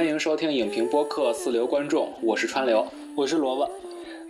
[0.00, 3.70] 欢迎收听影评播客四流观众，我是川流，我是萝卜。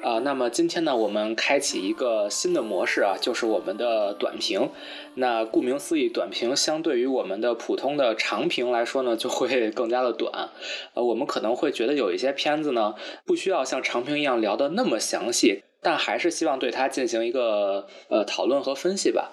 [0.03, 4.69] 啊，那么今天呢，我们开启一个新的模式啊，就是我们的短评。
[5.15, 10.49] 那顾名思义，短评相对于我们的普通的长评来说呢，就会更加的短。
[10.95, 19.31] 呃，我们可能会觉得有一些片子呢，不需要像长评一样聊的那么详细，但还是希望对它进行一个呃讨论和分析吧。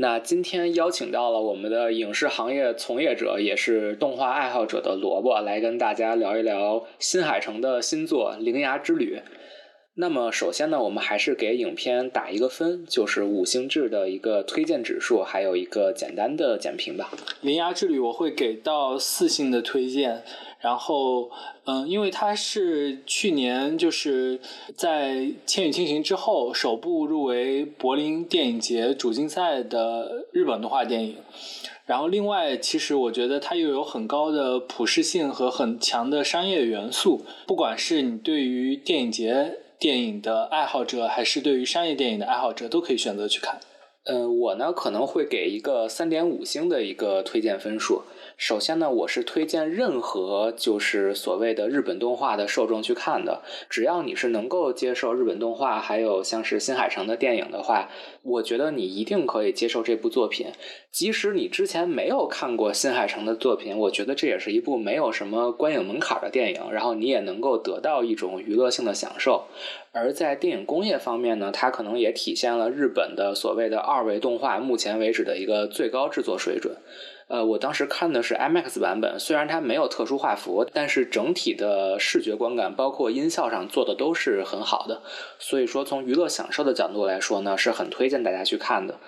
[0.00, 9.16] 那今天邀请到了我们的影视行业从业者，也是动画爱好者的萝卜，来跟大家聊一聊新海诚的新作《铃芽之旅》。
[9.94, 17.10] 那么首先呢，我们还是给影片打一个分，就是五星制的一个推荐指数，还有一个简单的简评吧。
[17.40, 20.22] 《铃芽之旅》我会给到四星的推荐。
[20.60, 21.30] 然后，
[21.66, 24.40] 嗯，因为它是去年就是
[24.74, 25.14] 在
[25.46, 31.16] 《千与千寻》之后首部入围柏林电影节主竞赛的日本动画电影。
[31.86, 37.24] 然后，另外，其实我觉得它又有很高的普适性和很强的商业元素。
[37.46, 43.58] 不管是你对于电影节电影的爱好者，还是对于商业电影的爱好者，都可以选择去看。
[44.04, 48.02] 嗯，我呢可能会给一个三点五星的一个推荐分数。
[48.38, 53.42] 首先呢，我是推荐任何就是所谓的日本动画的受众去看的。
[53.68, 57.88] 只要你是能够接受日本动画，还有像是新海诚的电影的话，
[58.22, 60.46] 我觉得你一定可以接受这部作品。
[60.92, 69.46] 即使你之前没有看过新海诚的作品，我觉得这也是一部没有什么观影门槛的电影，然后你也能够得到一种娱乐性的享受。
[69.90, 76.76] 而在电影工业方面呢，它可能也体现了日本的所谓的二维动画目前为止的一个最高制作水准。
[77.28, 85.02] 呃，我当时看的是 IMAX 版本，虽然它没有特殊画幅，但是整体的视觉观感，包括音效上做的都是很好的。
[85.38, 88.98] 所以说，从娱乐享受的角度来说呢，是很推荐大家去看的。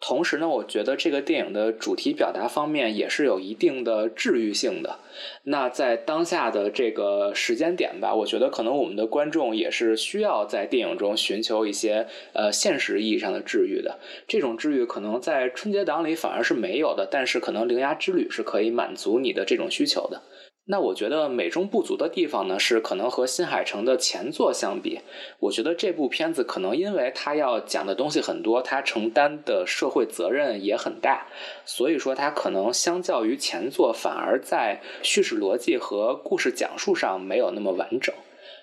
[0.00, 4.98] 同时呢，我觉得这个电影的主题表达方面也是有一定的治愈性的。
[5.42, 13.98] 那在当下的这个时间点吧，我觉得可能我们的观众也是需要在电影中寻求一些呃现实意义上的治愈的。
[14.28, 20.22] 这种治愈可能在春节档里反而是没有的，但是可能《铃芽之旅》是可以满足你的这种需求的。
[20.70, 25.00] 那我觉得美中不足的地方呢，是可能和新海诚的前作相比，
[25.40, 31.26] 我觉得这部片子可能因为它要讲的东西很多，它承担的社会责任也很大，
[31.64, 38.14] 所以说它可能相较于前作，反而在叙事逻辑和故事讲述上没有那么完整，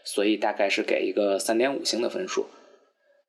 [0.03, 2.45] 所以大概是给一个三点五星的分数。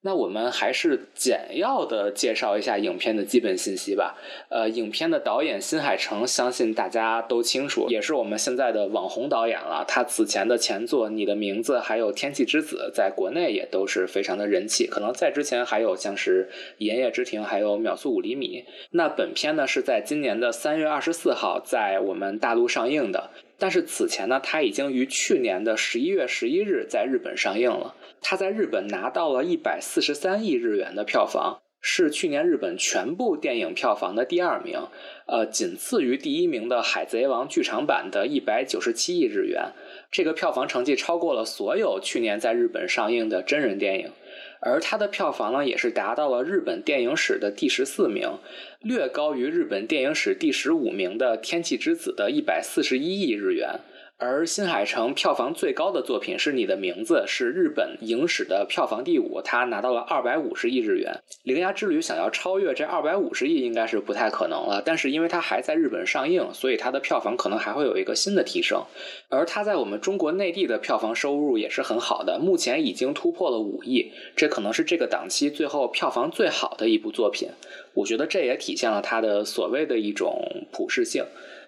[0.03, 4.17] 那我们还是简要的介绍一下影片的基本信息吧。
[4.49, 9.85] 呃，影片的导演新海诚，相信大家都清楚，也是我们现在的网红导演了。
[9.89, 14.87] 他此前的前作《你的名字》还有《天气之子》在国内也都是非常的人气。
[14.87, 18.61] 可能在之前还有像是《言叶之庭》还有《秒速五厘米》。
[18.93, 23.31] 那本片呢是在今年的三月二十四号在我们大陆上映的。
[23.59, 27.95] 但是此前呢，它已经于去年的十一月十一日在日本上映了。
[28.21, 34.81] 它在日本拿到了一百四十三亿日元的票房，是去年日本全部电影票房的第二名，
[35.27, 39.71] 呃，仅次于第一名的《海贼王》剧场版的一百九十七亿日元。
[40.11, 44.11] 这个票房成绩超过了所有去年在日本上映的真人电影。
[44.59, 48.39] 而它的票房呢，也是达到了日本电影史的第十四名，
[48.81, 53.79] 略高于日本电影史第十五名的《天气之子》的一百四十一亿日元。
[54.19, 61.13] 而新海诚票房最高的作品是你的名字，是日本影史的票房第五，他拿到了二百五十亿日元。
[61.43, 64.83] 《铃芽之旅》想要超越这二百五十亿，应该是不太可能了。
[64.83, 68.83] 但是因为它还在日本上映，所以它的票房可能还会有一个新的提升。
[69.29, 77.51] 而它在我们中国内地的票房收入也是很好的，目前已经突破了五亿，这可能是这个档期最后票房最好的一部作品。
[77.93, 81.23] 我觉得这也体现了它的所谓的一种普适性。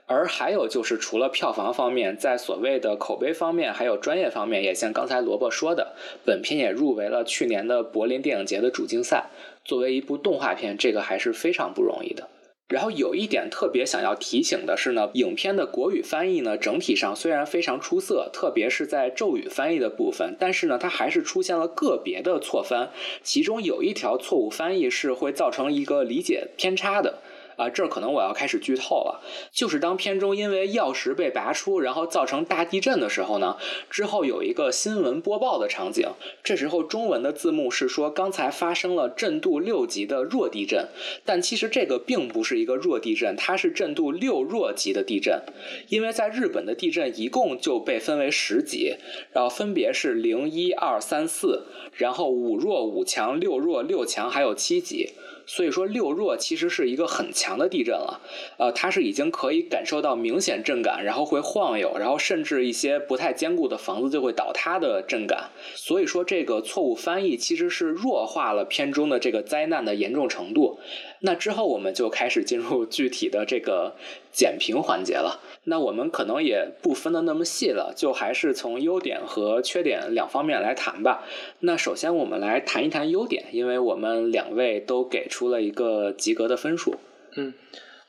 [0.08, 9.26] 而还有就是，除了票房方面，在所谓的口碑方面，还有专业方面，也像刚才萝卜说的，本片也入围了去年的柏林电影节的主竞赛。
[9.66, 12.27] 作为一部动画片，这个还是非常不容易的。
[12.68, 22.91] 然后有一点特别想要提醒的是呢，影片的国语翻译呢，整体上虽然非常出色，特别是在咒语翻译的部分，但是呢，它还是出现了个别的错翻，
[23.22, 27.18] 其中有一条错误翻译是会造成一个理解偏差的。
[27.59, 29.21] 啊，这儿可能我要开始剧透了。
[29.53, 33.57] 就是当片中因为钥匙被拔出，然后造成大地震的时候呢，
[33.91, 36.09] 之后有一个新闻播报的场景。
[36.45, 40.87] 这时候中文的字幕是说刚才发生了震度六级的弱地震，
[41.25, 45.43] 但其实这个并不是一个弱地震，它是震度六弱级的地震。
[45.89, 48.95] 因为在日本的地震一共就被分为十级，
[49.33, 51.65] 然后分别是零一二三四，
[51.95, 55.10] 然后五弱五强六弱六强还有七级。
[55.51, 58.21] 所以说六弱其实是一个很强强的地震了，
[58.59, 65.48] 呃，它是已经可以感受到明显震感，然后会晃悠，然后甚至一些不太坚固的房子就会倒塌的震感。
[65.74, 70.78] 所以说这个错误翻译其实是弱化了片中的这个灾难的严重程度。
[71.21, 73.95] 那之后我们就开始进入具体的这个
[74.30, 75.41] 简评环节了。
[75.65, 81.24] 那我们可能也不分的那么细了，就还是从优点和缺点两方面来谈吧。
[81.60, 86.97] 那首先我们来谈一谈优点，因为我们两位都给出了一个及格的分数。
[87.36, 87.53] 嗯。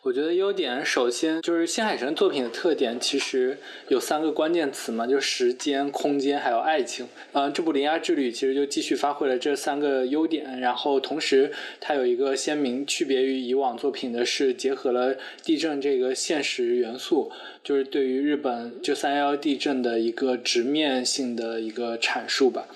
[0.04, 3.58] 我觉得优点首先就是新海诚作品的特点，其实
[3.90, 7.06] 有三个关键词嘛，就时间、空间还有爱情。
[7.34, 11.52] 嗯，这部《铃芽之旅》其实就继续发挥了这三个优点，然后同时
[11.82, 17.30] 它有一个鲜明区别于以往作品的是结合了地震这个现实元素，
[17.62, 22.68] 就是对于日本就三幺幺地震的一个直面性的一个阐述吧。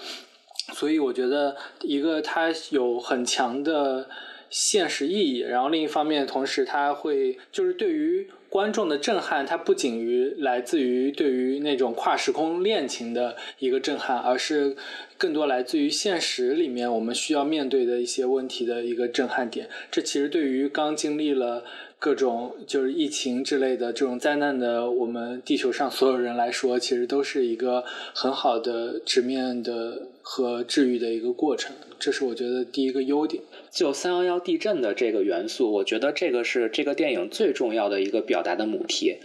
[0.73, 4.09] 所以我觉得一个它有很强的。
[4.55, 14.75] 现实意义，然后另一方面，同时它会就是对于观众的震撼，它不仅于来自于对于那种跨时空恋情的一个震撼，而是
[15.17, 19.67] 更多来自于现实里面我们需要面对的一些问题的一个震撼点。
[19.89, 21.63] 这其实对于刚经历了
[22.03, 31.73] 各种就是疫情之类的这种灾难的我们地球上所有人来说，其实都是一个很好的直面的和治愈的一个过程。
[31.97, 33.41] 这是我觉得第一个优点。
[33.71, 39.15] 就三幺幺地震的这个元素，我觉得这个是这个电影最重要的一个表达的母题。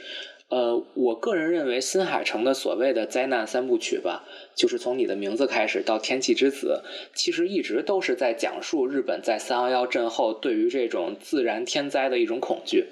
[0.48, 4.24] 呃，我个人认为新海诚的所谓的灾难三部曲吧，
[4.58, 6.82] 就是从你的名字开始到天气之子，
[7.14, 12.86] 其实一直都是在讲述日本在三幺幺震后对于这种自然天灾的一种恐惧。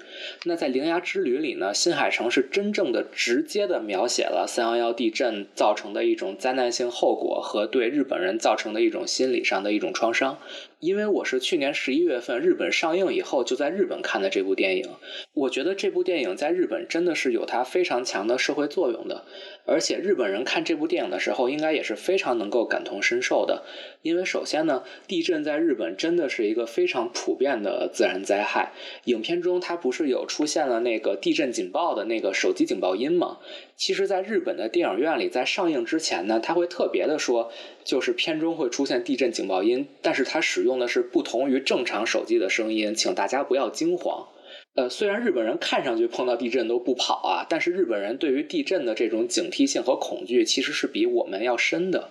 [0.45, 10.39] 那在铃芽之旅里呢，新海诚是真正的直接的描写了三幺幺地震造成的一种灾难性后果和对日本人造成的一种心理上的一种创伤。
[10.79, 14.87] 因为我是去年十一月份日本上映以后就在日本看的这部电影，
[15.33, 19.25] 我觉得这部电影在日本真的是有它非常强的社会作用的。
[19.65, 23.63] 而且日本人看这部电影的时候，应应该也是非常能够感同身受的，
[24.03, 28.73] 因为首先呢，地震在日本真的是一个非常普遍的自然灾害。
[29.05, 33.39] 影片中它不是有出现了那个地震警报的那个手机警报音吗？
[33.75, 37.51] 其实，在日本的电影院里，在上映之前呢，他会特别的说，
[37.83, 44.27] 就是片中会出现地震警报音，但是它使用的是不同于正常手机的声音，请大家不要惊慌。
[44.77, 52.09] 呃，虽然日本人看上去碰到地震都不跑啊，但是日本人对于地震的这种警惕性和恐惧其实是比我们要深的。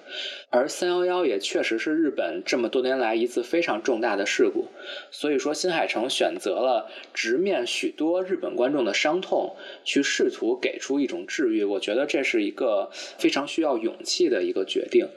[0.51, 4.67] 而三幺幺也确实是日本这么多年来一次非常重大的事故，
[5.13, 9.55] 所以说新海诚选择了直面许多日本观众的伤痛，
[9.85, 11.63] 去试图给出一种治愈。
[11.63, 15.09] 我觉得这是一个非常需要勇气的一个决定。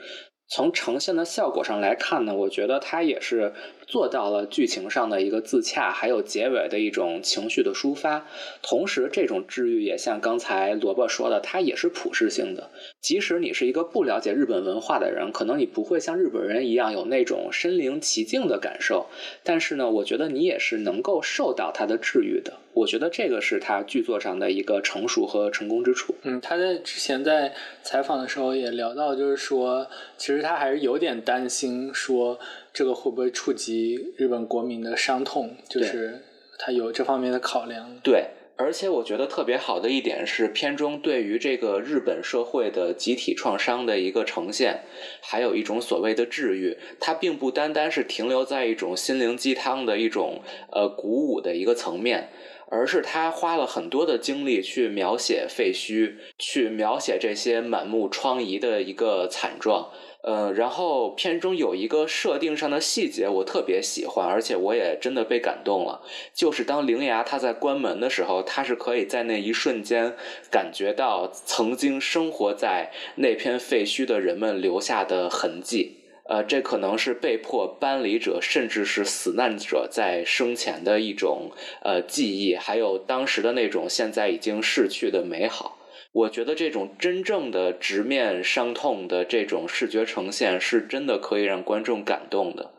[0.52, 3.54] 从呈现的效果上来看呢，我觉得它也是
[3.86, 8.26] 做到了剧情上的一个自洽，还有结尾的一种情绪的抒发。
[8.64, 12.72] 同时，这种治愈也像刚才萝卜说的，它也是普世性的。
[13.00, 19.06] 即使你是一个不了解日本文化的人，可能你不会像日本人一样有那种身临其境的感受，
[19.44, 22.54] 但是呢，我觉得你也是能够受到它的治愈的。
[22.74, 26.16] 我觉得这个是他剧作上的一个成熟和成功之处。
[26.22, 29.88] 嗯，他在之前在采访的时候也聊到，就是说，
[30.18, 32.40] 其实他还是有点担心，说
[32.72, 36.22] 这个会不会触及日本国民的伤痛，就是
[36.58, 38.00] 他有这方面的考量。
[38.02, 44.84] 对，而且我觉得特别好的一点是，片中对于这个日本社会的集体创伤的一个呈现，
[45.22, 52.30] 还有一种所谓的治愈，它并不单单是停留在一种心灵鸡汤的一种呃鼓舞的一个层面。
[52.72, 59.90] 而是他花了很多的精力去描写废墟，去描写这些满目疮痍的一个惨状。
[60.22, 66.02] 呃，然后片中有一个设定上的细节，我特别喜欢，而且我也真的被感动了。
[66.34, 70.16] 就是当灵牙他在关门的时候，他是可以在那一瞬间
[70.52, 75.99] 感觉到曾经生活在那片废墟的人们留下的痕迹。
[76.30, 81.50] 呃，这可能是被迫搬离者，甚至是死难者在生前的一种
[81.82, 85.80] 呃记忆，还有当时的那种现在已经逝去的美好。
[86.12, 92.74] 我觉得这种真正的直面伤痛的这种视觉呈现，是真的可以让观众感动的。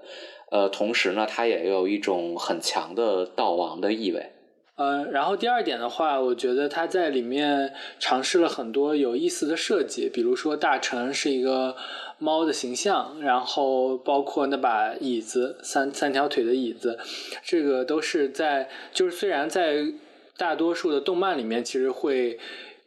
[0.52, 4.32] 呃，同时呢，它也有一种很强的悼亡的意味。
[4.80, 11.76] 嗯，然后第二点的话，我觉得他在里面尝试了很多有意思的设计，比如说大臣是一个。
[12.22, 16.98] 猫的形象，然后包括那把椅子，三三条腿的椅子，
[17.42, 19.86] 这个都是在就是虽然在
[20.36, 22.38] 大多数的动漫里面，其实会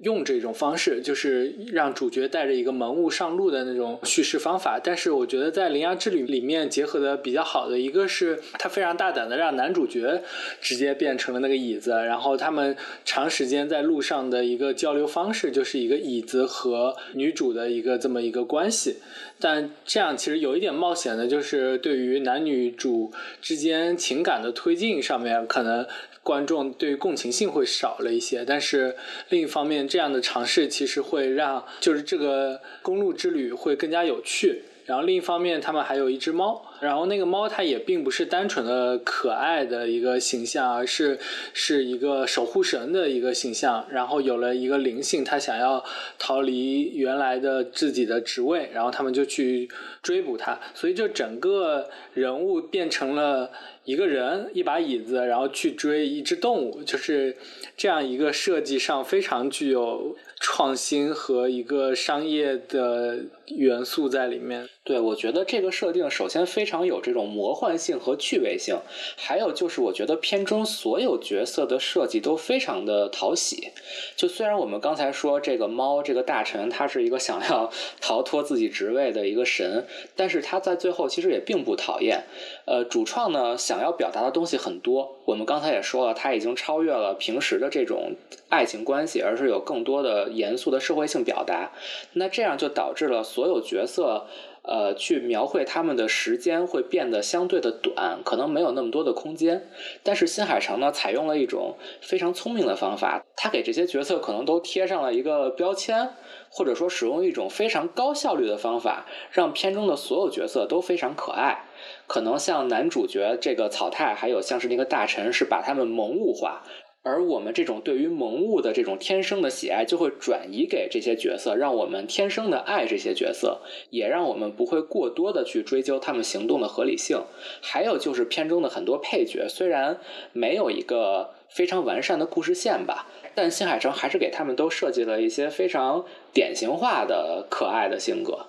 [0.03, 4.79] 用这种方式，就是让主角带着一个萌物上路的那种叙事方法。
[4.83, 10.21] 但是我觉得在《铃芽之旅》里面结合的比较好的一个是，他非常大胆的让男主角
[10.61, 18.97] 直接变成了那个椅子，然后他们长时间在路上的一个交流方式就是一个椅子和女主的一个这么一个关系。
[19.39, 25.85] 但这样其实有一点冒险的，就是对于男女主之间情感的推进上面可能。
[26.23, 28.95] 观众对于共情性会少了一些，但是
[29.29, 34.63] 另一方面，这样的尝试其实会让就是这个公路之旅会更加有趣。
[34.85, 41.17] 然后另一方面，他们还有一只猫，然后那个猫它也并不是单纯的可爱的一个形象，而是
[41.53, 43.85] 是一个守护神的一个形象。
[43.89, 45.83] 然后有了一个灵性，它想要
[46.19, 49.69] 逃离原来的自己的职位，然后他们就去
[50.01, 53.51] 追捕它，所以就整个人物变成了。
[53.85, 57.35] 一个人一把椅子，然后去追一只动物，就是
[57.75, 64.67] 这样一个设计上非常具有创新和一个商业的元素在里面。
[64.83, 68.77] 对，我觉得这个设定首先非常有这种魔幻性和趣味性，
[69.15, 73.69] 还有就是我觉得片中所有角色的设计都非常的讨喜。
[74.17, 77.71] 就虽然我们刚才说这个猫这个大臣他是一个想要
[78.01, 82.25] 逃脱自己职位的一个神，但是他在最后其实也并不讨厌。
[82.65, 88.15] 呃，主创呢想要表达的东西很多，我们刚才也说了，他已经超越了平时的这种
[88.49, 91.71] 爱情关系，而是有更多的严肃的社会性表达。
[92.13, 94.25] 那这样就导致了所有角色。
[94.65, 99.69] 呃，去描绘他们的时间会变得相对的短，可能没有那么多的空间。
[100.03, 106.11] 但是新海诚呢，采用了一种非常聪明的方法，他给这些角色可能都贴上了一个标签，
[106.49, 111.65] 或者说使用一种非常高效率的方法，让片中的所有角色都非常可爱。
[112.07, 116.63] 可能像男主角这个草太，还有像是那个大臣，是把他们萌物化。
[117.05, 127.21] 而我们这种对于萌物的这种天生的喜爱，就会转移给这些角色，让我们天生的爱这些角色，也让我们不会过多的去追究他们行动的合理性。
[127.61, 129.99] 还有就是片中的很多配角，虽然
[130.31, 138.45] 没有一个非常完善的故事线吧，但新海诚还是给他们都设计了一些非常典型化的可爱的性格。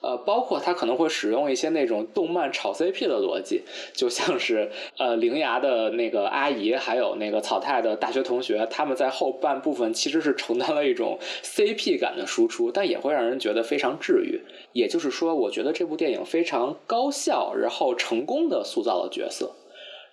[0.00, 3.62] 呃，包括他可能会使用一些那种动漫炒 CP 的逻辑，
[3.92, 14.40] 就像是呃铃芽的那个阿姨，还有那个草太的大学同学，他们在后半部分其实是承担了一种 CP 感的输出，但也会让人觉得非常治愈。
[14.72, 19.50] 也就是说，我觉得这部电影非常高效，然后成功的塑造了角色。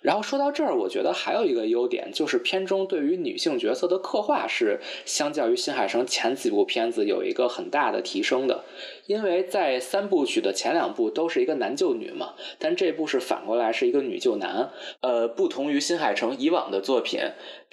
[0.04, 8.64] 然后说到这儿，我觉得还有一个优点，就是片中对于女性角色的刻画是相较于新海诚前几部片子有一个很大的提升的。
[9.06, 14.70] 因为在三部曲的前两部都是一个男救女嘛，但这部是反过来是一个女救男。
[15.00, 17.20] 呃，不同于新海诚以往的作品，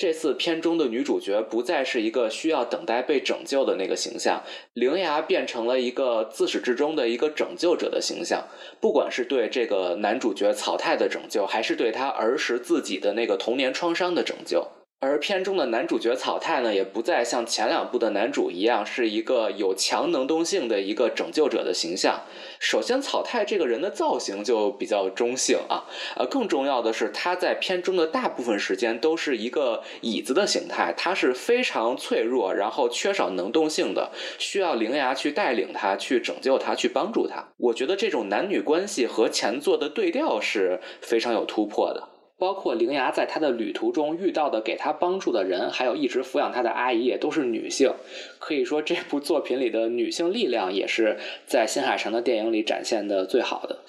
[0.01, 4.41] 这次片中的女主角不再是一个需要等待被拯救的那个形象，
[4.74, 8.48] 灵芽变成了一个自始至终的一个拯救者的形象。
[8.79, 14.67] 不管是对这个男主角草太的拯救，还是对他儿时自己的那个童年创伤的拯救。
[15.03, 22.22] 而片中的男主角草太呢，也不再像前两部的男主一样是一个有强能动性的一个拯救者的形象。
[22.60, 37.43] 首先，草太这个人的造型就比较中性啊，呃，更重要的是他在片中的大部分时间都是一个椅子的形态，他是非常脆弱，然后缺少能动性的，需要灵牙去带领他，去拯救他，去帮助他。
[37.58, 42.11] 我觉得这种男女关系和前作的对调是非常有突破的。
[42.42, 47.94] 包括灵牙在他的旅途中遇到的给他帮助的人，还有一直抚养他的阿姨，也都是女性。
[48.40, 53.82] 可以说，这部作品里的女性力量也是在新海诚的电影里展现的最好的。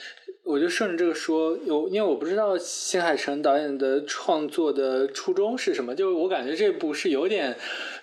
[0.44, 7.56] 我就顺着这个说，有因为我不知道新海诚导演的创作的初衷是什么，就是我感觉这部是有点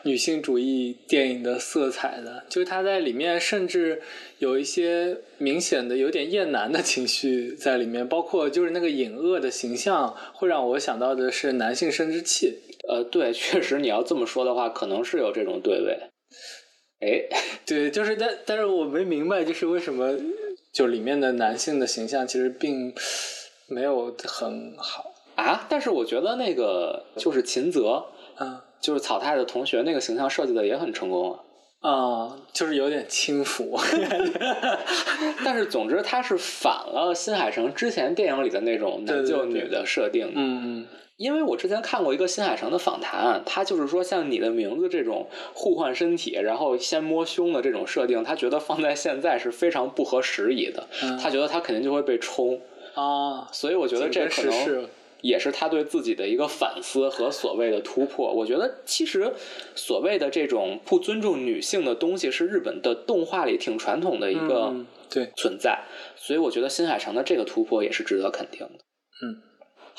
[0.03, 4.01] 女性主义电影的色彩的，就是他在里面甚至
[4.37, 12.59] 有一些明显的有点厌男的情绪在里面，包括就是那个隐恶的形象会让我想到的是男性生殖器。
[12.87, 15.99] 呃，对，确实你要这么说的话，可能是有这种对位。
[17.01, 17.27] 哎，
[17.65, 20.17] 对，就是但但是我没明白，就是为什么。
[20.79, 22.95] 就里面的男性的形象其实并
[23.67, 28.05] 没有很好啊，但是我觉得那个就是秦泽，
[28.39, 31.39] 嗯，就是草太的同学那个形象设计的也很成功啊，
[31.81, 33.79] 啊，就是有点轻浮，
[35.45, 40.87] 但是总之他是反了新海诚之前电影里的那种男救女的设定，嗯嗯。
[41.15, 50.87] 因为我之前看过一个新海诚的访谈，他就是说像你的名字这种互换身体，然后先摸胸的这种设定，他觉得放在现在是非常不合时宜的。
[51.21, 52.61] 他觉得他肯定就会被冲。
[52.93, 54.87] 啊，所以我觉得这可能
[55.21, 58.33] 也是他对自己的一个反思和所谓的突破。
[58.33, 59.33] 我觉得其实
[59.75, 64.73] 所谓的这种不尊重女性的东西，是日本的动画里挺传统的一个
[65.09, 65.79] 对存在。
[66.15, 68.73] 所以我觉得新海诚的这个突破也是值得肯定的。
[69.23, 69.41] 嗯。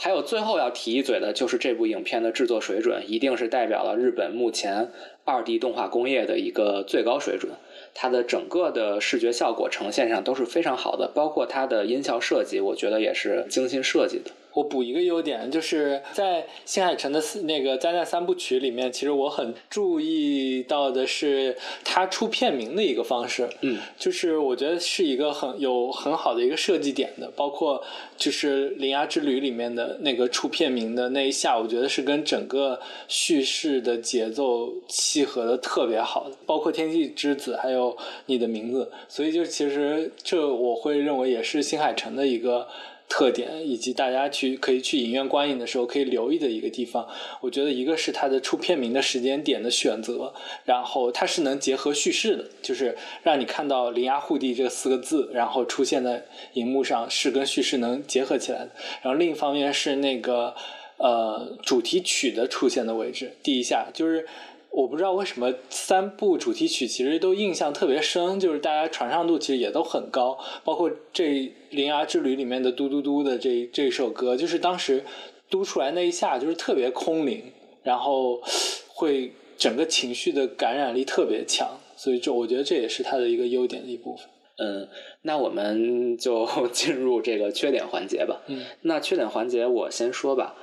[0.03, 4.91] 还有最后要提一嘴的，就是这部影片的制作水准，一定是代表了日本目前
[5.27, 7.53] 二 D 动画工业的一个最高水准。
[7.93, 14.31] 它的整个的视觉效果呈现上都是非常好的，包括它的音效设计，我觉得也是精心设计的。
[14.53, 27.83] 我补一个优点，就是在新海诚的那个灾难三部曲里面，其实我很注意到的是他出片名的一个方式，嗯，就是我觉得是一个很有很好的一个设计点的，包括
[28.17, 42.67] 就是《铃芽之旅》里面的那个出片名的那一下，我觉得是跟整个叙事的节奏契合的特别好的，包括《天气之子》还有你的名字，所以就其实这我会认为也是新海诚的一个。
[43.11, 47.09] 特点以及大家去可以去影院观影的时候可以留意的一个地方，
[47.41, 50.33] 我觉得一个是它的出片名的时间点的选择，
[50.65, 58.71] 然后它是能结合叙事的，就是让你看到“铃芽护地”这四个字，然后出现在荧幕上是跟叙事能结合起来的。
[59.03, 60.55] 然后另一方面是那个
[60.97, 64.27] 呃主题曲的出现的位置，第一下就是。
[64.73, 71.25] 我不知道为什么三部主题曲其实都印象特别深，就是大家传唱度其实也都很高，包括这
[71.71, 75.05] 《铃芽之旅》里面的“嘟嘟嘟”的这这首歌，就是当时
[75.49, 77.43] 嘟出来那一下就是特别空灵，
[77.83, 78.41] 然后
[78.89, 84.27] 会整个情绪的感染力特别强，所以这我觉得这也是它的一个优点的一部分。
[84.63, 84.87] 嗯，
[85.23, 88.43] 那我们就 进入这个缺点环节吧。
[88.47, 90.55] 嗯，那缺点环节我先说吧。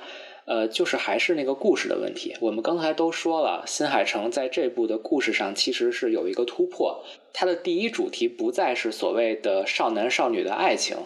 [0.48, 2.34] 呃，就是还是那个故事的问题。
[2.40, 7.04] 我们刚才都说了，新海诚在这部的故事上其实是有一个突破。
[7.34, 10.96] 他的第一主题不再是所谓的少男少女的爱情，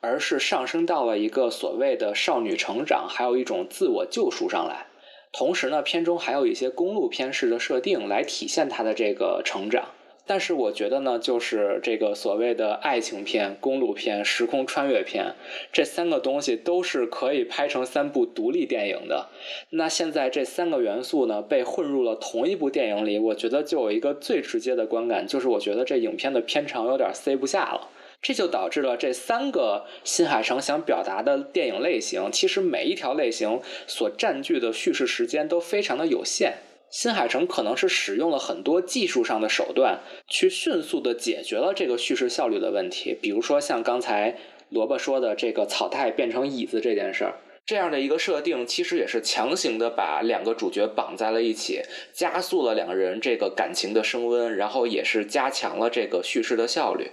[0.00, 4.86] 而是上升到了一个所谓的少女成长，还有一种自我救赎上来。
[5.32, 9.88] 同时呢，片中还有一些公路片式的设定来体现他的这个成长。
[10.26, 15.34] 但是我觉得呢，就是这个所谓的爱情片、公路片、时空穿越片，
[15.72, 19.28] 这三个东西都是可以拍成三部独立电影的。
[19.70, 27.88] 那现在这三个元素呢，被混入了同一部电影里，我觉得就有一个最直接的观感，就是我觉得这影片的片长有点塞不下了。
[28.22, 36.54] 这就导致了这三个新海诚想表达的电影类型，其实每一条类型所占据的叙事时间都非常的有限。
[36.94, 43.18] 新海诚可能是使用了很多技术上的手段，去迅速的解决了这个叙事效率的问题。
[43.20, 44.36] 比如说像刚才
[44.68, 47.34] 萝卜说的这个草太变成椅子这件事儿，
[47.66, 57.10] 这样的一个设定，其实也是强行的把两个主角绑在了一起，加速了两个人这个感情的升温，然后也是加强了这个叙事的效率。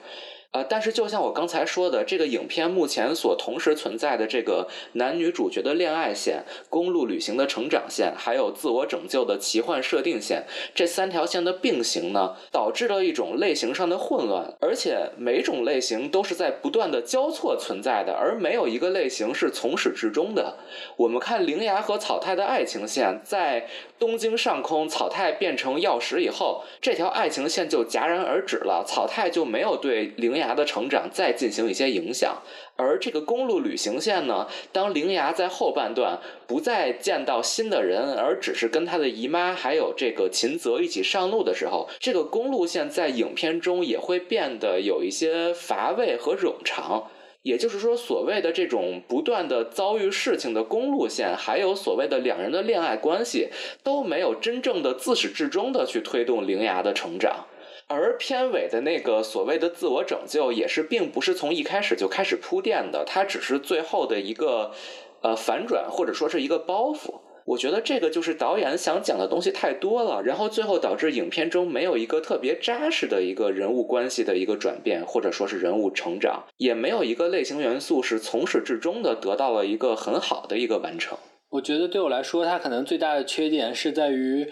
[0.51, 10.43] 呃，但是就像我刚才说的，这个影片目前所同时存在的这个男女主角的恋爱线、公路旅行的成长线，还有自我拯救的奇幻设定线，
[10.75, 20.57] 这三条线的并行呢，导致了一种类型上的混乱，而且每种类型都是在不断的交错存在的，而没有一个类型是从始至终的。
[20.97, 30.40] 我们看铃芽和草太的爱情线，在东京上空草太变成药石以后，这条爱情线就戛然而止了，草太就没有对铃。
[30.41, 32.41] 牙的成长再进行一些影响，
[32.75, 47.07] 而这个公路旅行线呢，当铃芽在后半段不再见到新的人，而只是跟他的姨妈还有这个秦泽一起上路的时候，这个公路线在影片中也会变得有一些乏味和冗长。
[47.43, 53.47] 也就是说，所谓的这种不断的遭遇事情的公路线，还有所谓的两人的恋爱关系，
[53.81, 57.47] 都没有真正的自始至终的去推动铃芽的成长。
[57.91, 64.71] 而片尾的那个所谓的自我拯救，也是并不是从一开始就开始铺垫的，它只是最后的一个
[65.21, 67.19] 呃反转，或者说是一个包袱。
[67.43, 81.17] 我觉得这个就是导演想讲的东西太多了，然后最后导致影片中没有一个特别扎实的一个人物关系的一个转变，或者说是人物成长，也没有一个类型元素是从始至终的得到了一个很好的一个完成。
[81.51, 84.49] 我觉得对我来说，它可能最大的缺点是在于，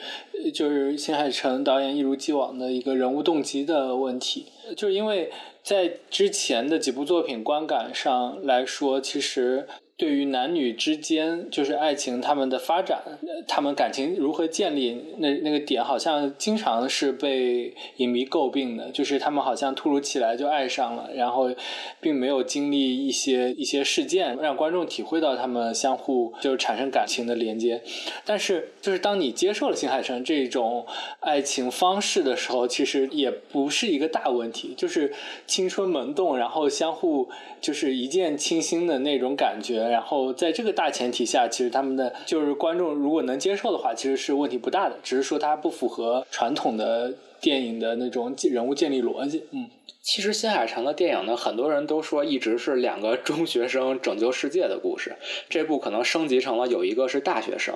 [0.54, 5.32] 就是新海诚导演一如既往的一个人物动机的问题，就是因为
[5.64, 9.66] 在之前的几部作品观感上来说，其实。
[10.00, 13.02] 对于男女之间就是爱情他们的发展，
[13.46, 21.52] 他们感情如何建立，那那个点好像经常是被影迷诟病的，就是他们好像突如其来就爱上了，然后
[22.00, 27.82] 并没有经历一些一些事件让观众体会到他们相互就是产生感情的连接。
[28.24, 30.88] 但是就是当你接受了新海诚这种
[31.20, 35.12] 爱情方式的时候，其实也不是一个大问题，就是
[35.46, 37.28] 青春萌动，然后相互
[37.60, 39.89] 就是一见倾心的那种感觉。
[39.90, 49.46] 然后在这个大前提下，其实他们的就是观众如果能接受的话，其实是问题不大的，只是说它不符合传统的电影的那种人物建立逻辑。
[49.52, 49.70] 嗯。
[50.02, 55.16] 其实新海诚的电影呢，很多人都说一直是两个中学生拯救世界的故事。
[55.50, 57.76] 这部可能升级成了有一个是大学生。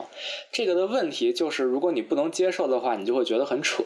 [0.52, 3.84] 这个的问题就是，如果你不能接受的话，你就会觉得很扯。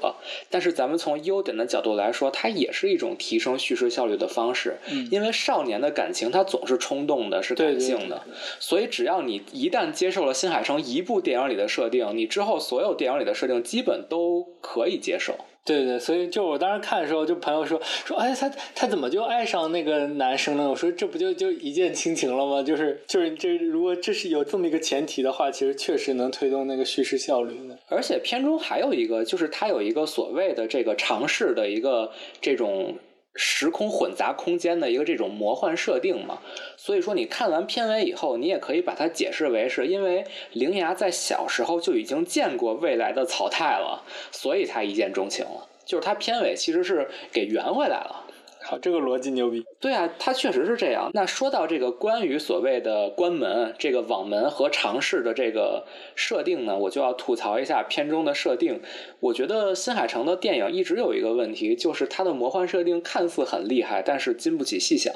[0.50, 4.78] 但是咱们从优点的角度来说，它也是一种提升叙事效率的方式。
[5.12, 8.22] 因为少年的感情它总是冲动的，是感性的。
[8.60, 15.36] 所以只要你一旦接受了新海诚一部电影里的设定，你之后所有电影里的设定基本都可以接受。
[15.67, 20.69] 对对，所以就我当时看的时候，就朋友说说，哎，他他怎么就爱上那个男生了？
[20.69, 22.63] 我说这不就就一见倾情了吗？
[22.63, 27.77] 就是就是这，如果这是有这么一个前提的话，其实确实能推动那个叙事效率的。
[27.89, 32.95] 而且片中还有一个，就是他有一个所谓的这个尝试的一个这种。
[33.38, 36.39] 时空混杂空间的一个这种魔幻设定嘛，
[36.76, 45.67] 所以说你看完片尾以后，你也可以把它解释为是因为铃芽在小时候就已经见过未来的草太了，所以他一见钟情了。
[45.86, 48.26] 就是他片尾其实是给圆回来了。
[48.69, 49.65] 好，这个逻辑牛逼。
[49.80, 51.10] 对啊，它确实是这样。
[51.13, 58.82] 那说到这个关于所谓的关门、这个网门和尝试的这个设定呢，我就要吐槽一下片中的设定。
[59.21, 65.13] 我觉得新海诚的电影一直有一个问题，就是它的魔幻设定看似很厉害，但是经不起细想。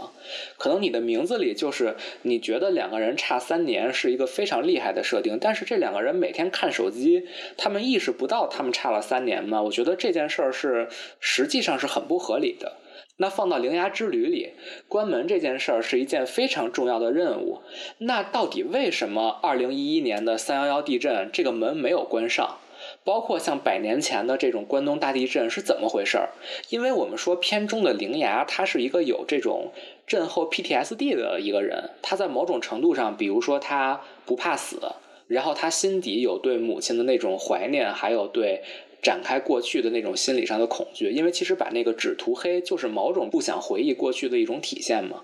[0.57, 9.61] 可能你的名字里就是你觉得两个人差三年是一个非常厉害的设定，但是这两个人每天看手机，他们意识不到他们差了三年吗？
[9.61, 10.87] 我觉得这件事儿是
[11.19, 12.77] 实际上是很不合理的。
[13.17, 14.53] 那放到《铃芽之旅》里，
[14.87, 17.61] 关门这件事儿是一件非常重要的任务。
[17.99, 22.57] 那到底为什么2011年的311地震这个门没有关上？
[23.03, 26.29] 包括像百年前的这种关东大地震是怎么回事儿？
[26.69, 29.71] 因为我们说片中的铃芽，他是一个有这种
[30.07, 34.79] 震后 PTSD 的一个人，他在某种程度上，比如说他不怕死，
[35.27, 38.63] 然后他心底有对母亲的那种怀念，还有对。
[39.01, 45.23] 展开过去的那种心理上的恐惧，因为其实把那个纸涂黑，就是某种不想回忆过去的一种体现嘛。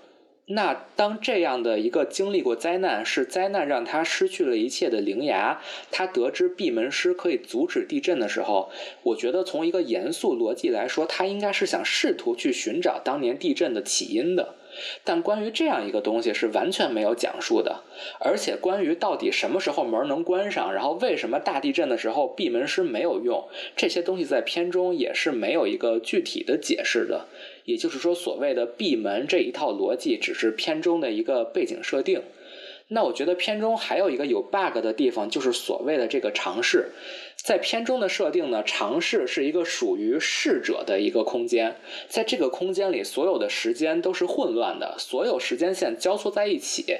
[0.50, 5.60] 那当这样的一个经历过灾难，是灾难让他失去了一切的灵牙，
[5.90, 8.70] 他得知闭门师可以阻止地震的时候，
[9.02, 14.54] 我觉得从一个严肃逻辑来说，他应该是想试图去寻找当年地震的起因的。
[15.04, 17.82] 但关于这样一个东西是完全没有讲述的，
[18.20, 27.26] 而且关于到底什么时候门能关上，然后为什么大地震的时候闭门师没有用，这些东西在片中也是没有一个具体的解释的。
[27.64, 32.22] 也就是说，所谓的闭门这一套逻辑只是片中的一个背景设定。
[32.90, 36.90] 那我觉得片中还有一个有 bug 的地方，就是所谓的这个尝试。
[37.36, 41.76] 在片中的设定呢，尝试是一个属于逝者的一个空间，
[42.08, 46.96] 在这个空间里，所有的时间都是混乱的，所有时间线交错在一起，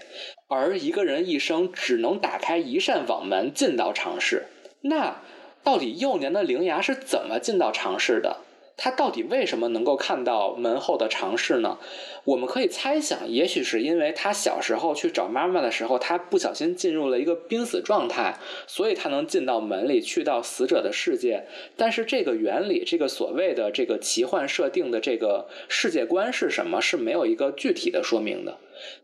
[0.48, 4.44] 而一个人一生只能打开一扇网门进到尝试。
[4.82, 5.22] 那
[5.64, 8.36] 到底幼年的灵牙是怎么进到尝试的？
[8.80, 11.76] 他到底为什么能够看到门后的尝试呢？
[12.22, 18.38] 我们可以猜想，也许是因为他小时候去找妈妈的时候，他不小心进入了一个濒死状态，
[18.68, 21.44] 所以他能进到门里，去到死者的世界。
[21.76, 28.56] 但是这个原理，这个所谓的这个奇幻设定的这个世界观是什么，是没有一个具体的说明的。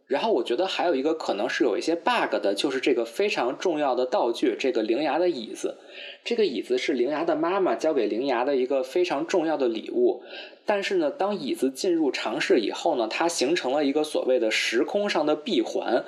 [0.07, 5.79] 然后我觉得还有一个可能是有一些 bug 的，就是这个非常重要的道具，这个灵牙的椅子。
[6.25, 10.23] 这个椅子是灵牙的妈妈交给灵牙的一个非常重要的礼物。
[10.67, 16.05] 但是呢，当椅子进入尝试以后呢，它形成了一个所谓的时空上的闭环。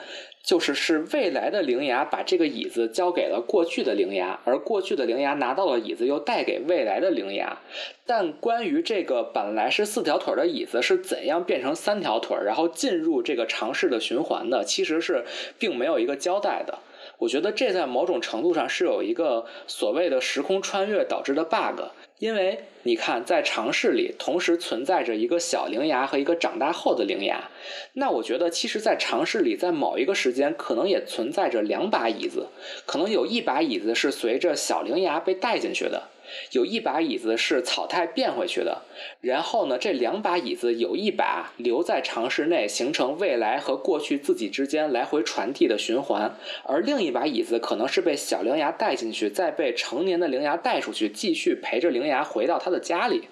[0.47, 7.59] 就是是未来的灵牙把这个椅子交给了过去的灵牙，而过去的灵牙拿到了椅子，又带给未来的灵牙。
[8.07, 15.25] 但关于这个本来是四条腿的椅子是怎样变成三条腿，然后进入这个尝试的循环的，其实是
[15.59, 16.79] 并没有一个交代的。
[17.19, 21.81] 我觉得这在某种程度上是有一个所谓的时空穿越导致的 bug。
[22.19, 27.51] 因为你看，在尝试里同时存在着一个小灵牙和一个长大后的灵牙，
[27.93, 32.47] 那我觉得其实，在尝试里，在某一个时间可能也存在着两把椅子，
[32.87, 36.05] 可能有一把椅子是随着小灵牙被带进去的。
[36.53, 38.83] 有一把椅子是草太变回去的，
[39.21, 53.23] 然后呢，这两把椅子有一把留在尝试内，形成未来和过去自己之间来回传递的循环，而另一把椅子可能是被小灵牙带进去，再被成年的灵牙带出去，继续陪着灵牙回到他的家里。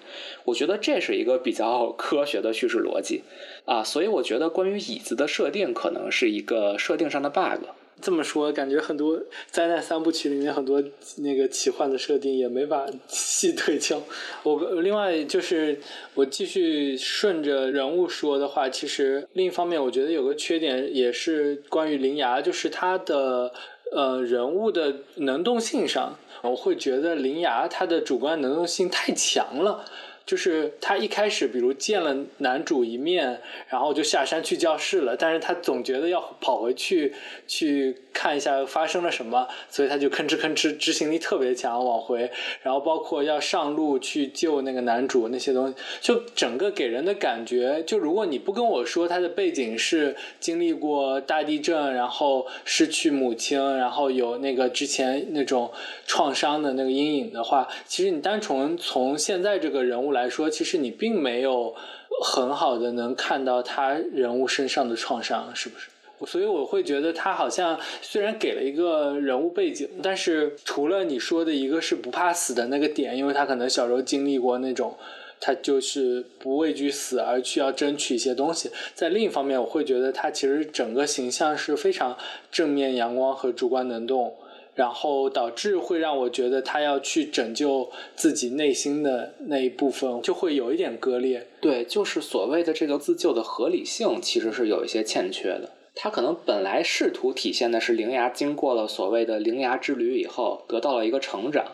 [0.43, 3.23] 我觉得这是一个比较科学的叙事逻辑
[3.65, 7.65] 啊，所以我觉得关于椅子的设定可能是一个设定上的 bug。
[8.01, 10.83] 这么说，感觉很多灾难三部曲里面很多
[11.17, 14.01] 那个奇幻的设定也没法细推敲。
[14.43, 15.79] 我另外就是
[16.13, 23.51] 我继续顺着人物说的话，其实另一方面，我觉得有个缺点也是关于铃芽，就是他的
[23.91, 29.85] 呃人物的能动性上，我会觉得铃芽他的主观能动性太强了。
[30.25, 35.15] 就是他一开始，比如见了男主一面，然后就下山去教室了。
[35.15, 37.13] 但是他总觉得要跑回去
[37.45, 42.31] 去看一下发生了什么，所以他就吭哧吭哧，执行力特别强，往回。
[42.63, 55.71] 然后包括要上路去救那个男主那些东西，就整个给人的感觉，就如果你不跟我说他的背景是经历过大地震，然后失去母亲，然后有那个之前那种
[56.07, 60.14] 创伤的那个阴影的话，其实你单纯从现在这个人物。
[60.15, 61.75] 来说，其实你并没有
[62.23, 65.89] 很好的能看到他人物身上的创伤，是不是？
[66.25, 74.95] 所以我会觉得他好像虽然给了一个人物背景，但是除了你说的一个是不怕死的那个点，因为他可能小时候经历过那种，
[75.41, 78.71] 他就是不畏惧死而去要争取一些东西。
[78.93, 82.17] 在另一方面，我会觉得他其实整个形象是非常
[82.49, 84.33] 正面、阳光和主观能动。
[84.75, 91.47] 然后导致会让我觉得他要去拯救自己内心的那一部分，就会有一点割裂。
[91.61, 95.71] 对，就是所谓的这个自救的合理性，其实是有一些欠缺的。
[95.95, 101.65] 他可能本来试图体现的是灵牙经过了所谓的灵牙之旅以后得到了一个成长，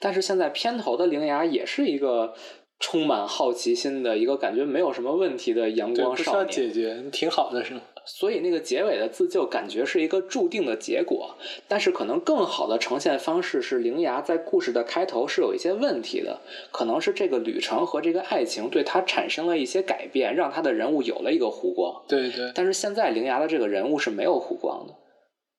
[0.00, 2.34] 但是现在片头的灵牙也是一个
[2.80, 7.80] 充满好奇心的一个感觉没有什么问题的阳光少年，解决挺好的是吗？
[8.12, 11.36] 所以那个结尾的自救感觉是一个注定的结果，
[11.68, 22.02] 但是可能更好的呈现方式是灵牙在故事的开头是有一些问题的，可能是这个旅程和这个爱情对他产生了一些改变，让他的人物有了一个弧光。
[22.08, 22.50] 对对。
[22.54, 24.94] 但是现在灵牙的这个人物是没有弧光的。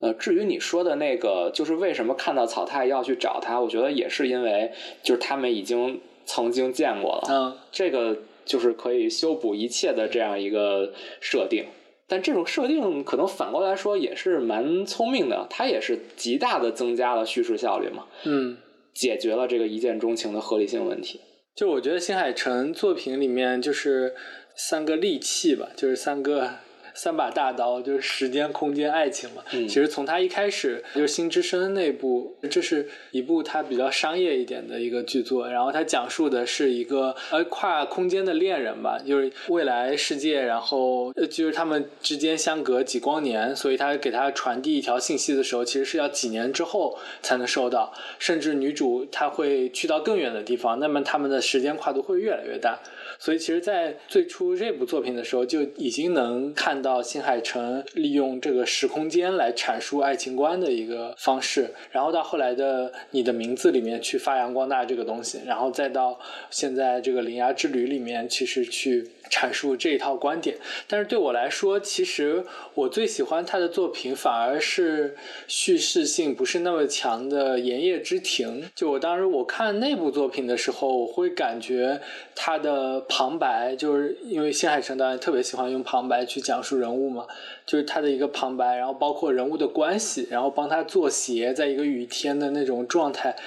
[0.01, 7.27] 呃，至于你说的那个，就是为什么看到草太要去找他，我觉得也是因为就是他们已经曾经见过了。
[7.29, 7.57] 嗯。
[7.71, 11.65] 这个就是可以修补一切的这样一个设定。
[12.11, 18.57] 但这种设定可能反过来说也是蛮聪明的，它也是极大的增加了叙事效率嘛，嗯，
[18.93, 21.21] 解决了这个一见钟情的合理性问题。
[21.55, 24.13] 就我觉得新海诚作品里面就是
[24.57, 26.55] 三个利器吧，就是三个。
[26.93, 29.43] 三把大刀就是时间、空间、爱情嘛。
[29.49, 35.49] 其实从他一开始就是《心之声》那部，这是一部他比较商业一点的一个剧作。
[35.49, 47.93] 然后他讲述的是一个呃跨空间的恋人吧，就是未来世界，然后就是他们之间相隔几光年，所以他给他传递一条信息的时候，其实是要几年之后才能收到。
[48.19, 52.79] 甚至女主她会去到更远的地方，那么他们的时间跨度会越来越大。
[53.23, 69.07] 所以其实，在最初这部作品的时候，就已经能看到新海诚利用这个时空间来阐述爱情观的一个方式，然后到后来的《你的名字》里面去发扬光大这个东西，然后再到现在这个《铃芽之旅》里面，其实去。
[69.31, 75.15] 阐述这一套观点，但是对我来说，其实我最喜欢他的作品反而是
[75.47, 78.61] 叙事性不是那么强的《盐业之庭》。
[78.75, 82.01] 就我当时我看那部作品的时候，我会感觉
[82.35, 87.25] 他的旁白，就是因为新海诚导演特别喜欢用旁白去讲述人物嘛，
[87.65, 93.37] 就是他的一个旁白，然后包括人物的关系，然后帮他做鞋，在一个雨天的那种状态。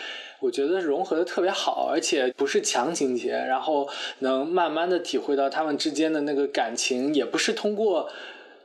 [0.41, 8.11] 我觉得融合的特别好，而且不是强情节，然后能慢慢的体会到他们之间的那个感情，也不是通过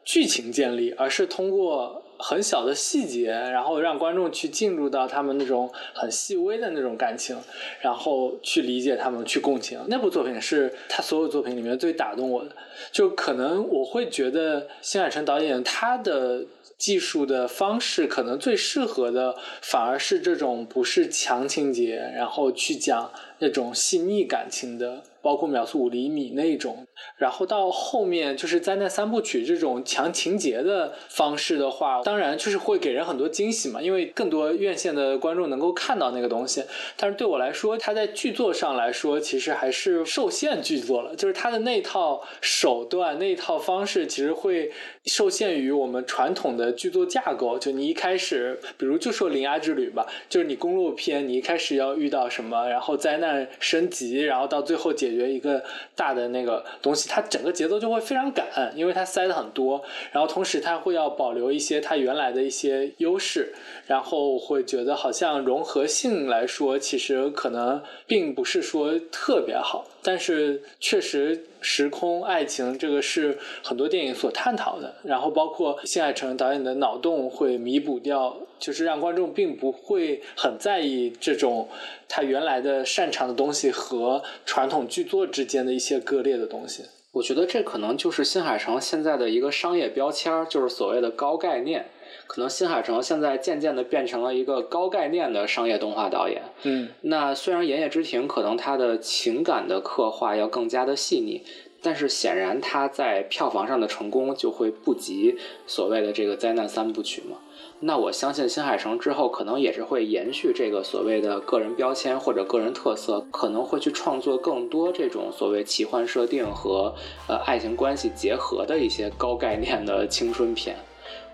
[0.03, 7.37] 剧情建立，而是通过很小的细节，然后让观众去进入到他们那种很细微的那种感情，
[7.79, 9.79] 然后去理解他们，去共情。
[9.87, 12.51] 那部作品是他所有作品里面最打动我的，
[12.91, 16.43] 就可能我会觉得新海诚导演他的。
[16.79, 25.03] 技术的方式可能最适合的，反而是这种不是强情节，然后去讲那种细腻感情的。
[25.29, 26.87] 包括秒速五厘米那种，
[27.17, 36.63] 然后到后面就是灾难三部曲这种强情节的方式的话，当然就是会给人很多惊喜嘛，因为更多院线的观众能够看到那个东西。
[36.97, 44.71] 但是对我来说，它在剧作上来说，其实还是受限剧作了，就是它的那套手段、那套方式，其实会
[45.05, 47.59] 受限于我们传统的剧作架构。
[47.59, 55.09] 就你一开始，比如就说《铃芽之旅》吧，就是你公路片，你一开始要遇到什么，然后灾难升级，然后到最后解。
[55.09, 55.61] 解决一个
[55.95, 63.53] 大的那个东西，它整个节奏就会非常赶，因为它塞的很多，然后同时它会要保留一些它原来的一些优势，
[63.85, 74.95] 然后会觉得好像融合性来说，其实可能并不是说特别好，但是确实时空爱情，这个是很多电影所探讨的。
[75.03, 81.67] 然后包括新海诚导演的脑洞会弥补掉，就是让观众并不会很在意这种
[82.07, 86.83] 他原来的擅长的东西和传统剧作之间的一些割裂的东西。
[87.11, 91.85] 我觉得这可能就是新海诚现在的一个商业标签，就是所谓的高概念。
[92.29, 96.43] 可能新海诚现在渐渐的变成了一个高概念的商业动画导演。
[96.61, 101.41] 嗯，那虽然《言叶之庭》可能他的情感的刻画要更加的细腻，
[101.81, 107.37] 但是显然它在票房上的成功就会不及所谓的这个灾难三部曲嘛。
[107.79, 116.93] 那我相信新海诚之后可能也是会延续这个所谓的个人标签或者个人特色，可能会去创作更多这种所谓奇幻设定和
[117.27, 120.75] 呃爱情关系结合的一些高概念的青春片。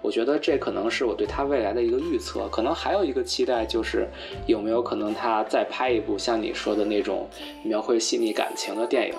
[0.02, 4.08] 我觉得这可能是我对他未来的一个预测，可能还有一个期待就是
[4.46, 7.28] 有没有可能他再拍一部像你说的那种
[7.64, 9.14] 描绘细腻感情的电影。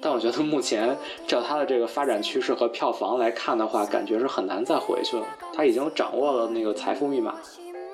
[0.00, 5.26] 但我觉得目前照他的这个发展趋势和票房来看的话，感觉是很难再回去了。
[5.52, 7.34] 他已经掌握了那个财富密码。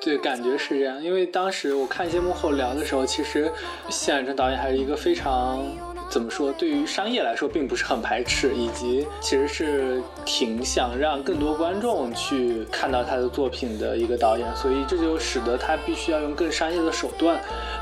[0.03, 1.03] 对，感觉是这样。
[1.03, 3.51] 因为当时我看节目后聊的时候，其实
[3.89, 5.65] 谢海诚导演还是一个非常。
[6.15, 6.53] 怎么说？
[6.53, 17.37] 对于商业来说，并不是很排斥，以及其实是挺想让更多观众去看到他的作品的一个导演，所以这就使得他必须要用更商业的手段。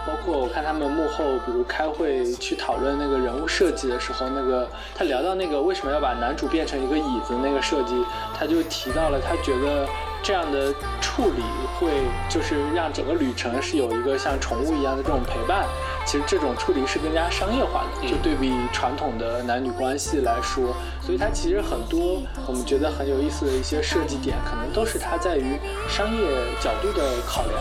[0.07, 8.03] 包括我看他们幕后，比如开会去讨论那个人物设计的时候，那个他聊到那个为什么要把男主变成一个椅子那个设计，
[8.35, 9.87] 他就提到了他觉得。
[10.25, 11.43] 这样的处理
[11.77, 11.91] 会
[12.31, 15.67] 就是让整个旅程是有一个像宠物一样的这种陪伴。
[16.06, 20.74] 其实这种处理是更加商业化的，就对比传统的男女关系来说。
[21.02, 26.22] 所以它其实很多我们觉得很有意思的一些设计点，可能都是它在于商业
[26.60, 27.56] 角度的考量。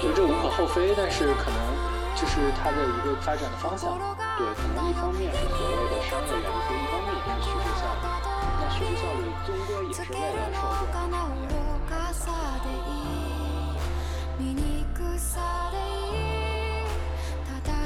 [0.00, 1.58] 觉得这无可厚非，但是可能
[2.14, 3.98] 就是它的一个发展的方向。
[4.38, 8.02] 对，可能一方面是所谓的商业元素，一方面也是叙事效率。
[8.60, 10.90] 那叙事效率终归也是为了受众。
[12.10, 12.26] さ
[15.70, 16.13] でいい正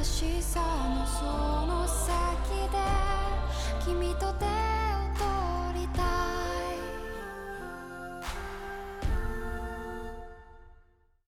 [0.04, 1.26] しさのそ
[1.66, 2.78] の先で
[3.86, 4.59] 君と出会